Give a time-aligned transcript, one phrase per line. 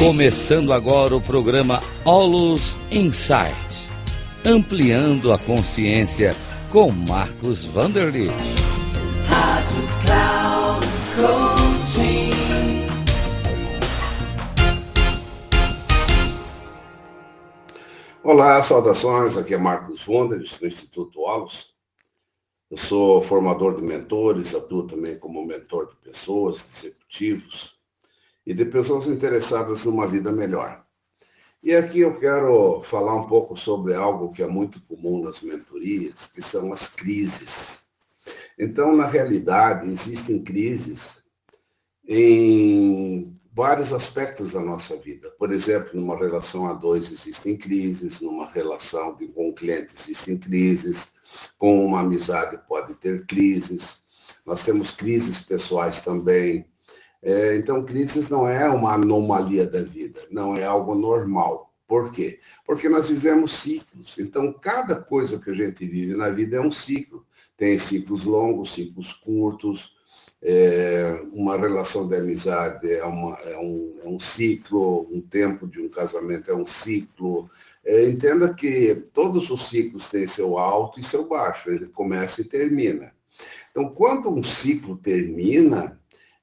[0.00, 3.54] Começando agora o programa Olus Insight,
[4.42, 6.30] ampliando a consciência
[6.72, 8.32] com Marcos Vanderlit.
[9.28, 12.30] Rádio Cloud Coaching.
[18.24, 19.36] Olá, saudações.
[19.36, 21.74] Aqui é Marcos Vanderlit, do Instituto Olus.
[22.70, 27.78] Eu sou formador de mentores, atuo também como mentor de pessoas, executivos
[28.46, 30.84] e de pessoas interessadas numa vida melhor.
[31.62, 36.26] E aqui eu quero falar um pouco sobre algo que é muito comum nas mentorias,
[36.26, 37.78] que são as crises.
[38.58, 41.22] Então, na realidade, existem crises
[42.08, 45.30] em vários aspectos da nossa vida.
[45.38, 50.38] Por exemplo, numa relação a dois existem crises, numa relação de, com um cliente existem
[50.38, 51.10] crises,
[51.58, 53.98] com uma amizade pode ter crises,
[54.44, 56.66] nós temos crises pessoais também.
[57.22, 61.70] É, então, crises não é uma anomalia da vida, não é algo normal.
[61.86, 62.38] Por quê?
[62.64, 64.16] Porque nós vivemos ciclos.
[64.18, 67.26] Então, cada coisa que a gente vive na vida é um ciclo.
[67.56, 69.92] Tem ciclos longos, ciclos curtos.
[70.42, 75.80] É, uma relação de amizade é, uma, é, um, é um ciclo, um tempo de
[75.80, 77.50] um casamento é um ciclo,
[77.84, 82.44] é, entenda que todos os ciclos têm seu alto e seu baixo, ele começa e
[82.44, 83.12] termina.
[83.70, 85.99] Então, quando um ciclo termina,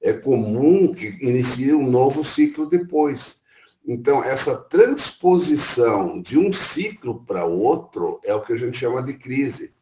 [0.08, 3.38] é comum que inicie um novo ciclo depois.
[3.86, 9.13] Então, essa transposição de um ciclo para outro é o que a gente chama de
[9.13, 9.73] crise.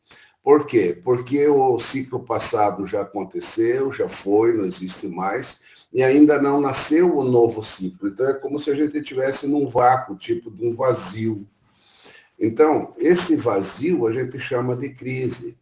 [0.43, 0.95] Por quê?
[1.03, 5.59] Porque o ciclo passado já aconteceu, já foi, não existe mais,
[5.91, 8.09] e ainda não nasceu o novo ciclo.
[8.09, 11.47] Então é como se a gente estivesse num vácuo, tipo de um vazio.
[12.39, 15.57] Então, esse vazio a gente chama de crise.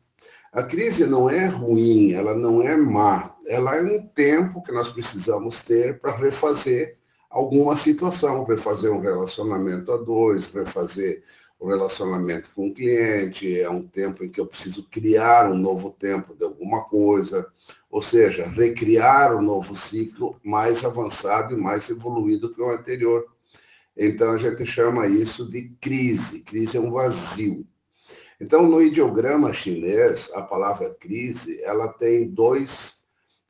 [0.54, 4.88] A crise não é ruim, ela não é má, ela é um tempo que nós
[4.94, 6.96] precisamos ter para refazer
[7.28, 11.24] alguma situação, refazer um relacionamento a dois, refazer
[11.60, 15.90] o relacionamento com o cliente, é um tempo em que eu preciso criar um novo
[15.90, 17.48] tempo de alguma coisa,
[17.90, 23.26] ou seja, recriar um novo ciclo mais avançado e mais evoluído que o anterior.
[23.98, 26.42] Então a gente chama isso de crise.
[26.42, 27.66] Crise é um vazio.
[28.40, 32.98] Então no ideograma chinês, a palavra crise, ela tem dois,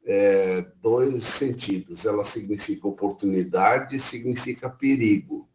[0.06, 2.06] é, dois sentidos.
[2.06, 5.48] Ela significa oportunidade e significa perigo.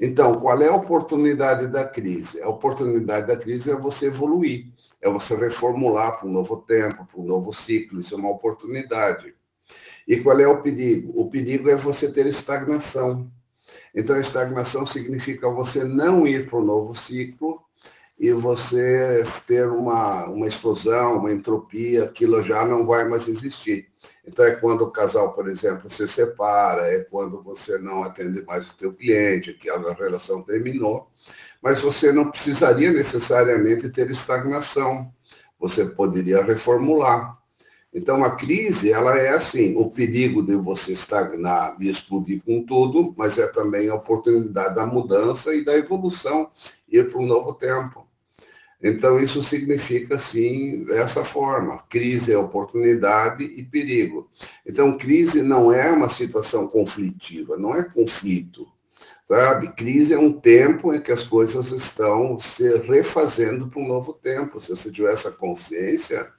[0.00, 2.40] Então, qual é a oportunidade da crise?
[2.40, 7.20] A oportunidade da crise é você evoluir, é você reformular para um novo tempo, para
[7.20, 9.34] um novo ciclo, isso é uma oportunidade.
[10.06, 11.20] E qual é o perigo?
[11.20, 13.30] O perigo é você ter estagnação.
[13.94, 17.62] Então, a estagnação significa você não ir para o novo ciclo
[18.18, 23.88] e você ter uma, uma explosão, uma entropia, aquilo já não vai mais existir.
[24.26, 28.68] Então é quando o casal, por exemplo, se separa, é quando você não atende mais
[28.68, 31.08] o teu cliente, que a relação terminou,
[31.62, 35.12] mas você não precisaria necessariamente ter estagnação.
[35.58, 37.38] Você poderia reformular.
[37.92, 43.14] Então a crise, ela é assim, o perigo de você estagnar e explodir com tudo,
[43.16, 46.50] mas é também a oportunidade da mudança e da evolução,
[46.88, 48.07] ir para um novo tempo.
[48.82, 54.30] Então, isso significa, assim, dessa forma: crise é oportunidade e perigo.
[54.64, 58.66] Então, crise não é uma situação conflitiva, não é conflito.
[59.24, 59.68] Sabe?
[59.72, 64.62] Crise é um tempo em que as coisas estão se refazendo para um novo tempo.
[64.62, 66.30] Se você tiver essa consciência,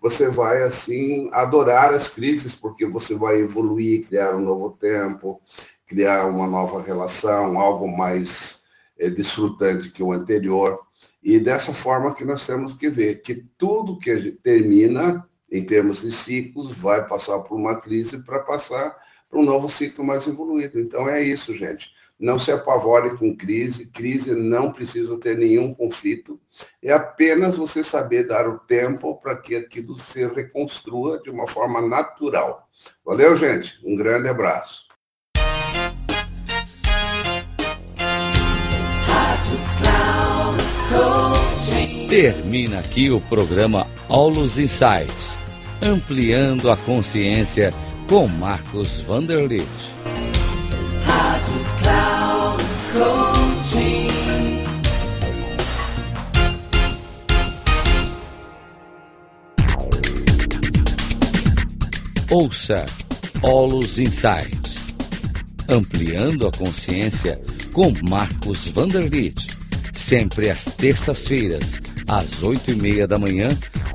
[0.00, 5.42] você vai, assim, adorar as crises, porque você vai evoluir, criar um novo tempo,
[5.86, 8.57] criar uma nova relação, algo mais
[8.98, 10.80] é, desfrutante que o anterior.
[11.22, 16.12] E dessa forma que nós temos que ver que tudo que termina em termos de
[16.12, 18.96] ciclos vai passar por uma crise para passar
[19.28, 20.80] para um novo ciclo mais evoluído.
[20.80, 21.90] Então é isso, gente.
[22.18, 23.90] Não se apavore com crise.
[23.90, 26.40] Crise não precisa ter nenhum conflito.
[26.82, 31.80] É apenas você saber dar o tempo para que aquilo se reconstrua de uma forma
[31.80, 32.68] natural.
[33.04, 33.78] Valeu, gente.
[33.84, 34.87] Um grande abraço.
[42.08, 45.36] Termina aqui o programa Aulos Insights,
[45.82, 47.70] ampliando a consciência
[48.08, 49.68] com Marcos Vanderlit.
[51.04, 52.18] Rádio Cloud.
[62.30, 62.84] Ouça
[63.40, 64.74] Olus Insights,
[65.66, 67.40] ampliando a consciência
[67.72, 69.46] com Marcos Vanderlitt,
[69.92, 73.48] sempre às terças-feiras, às oito e meia da manhã,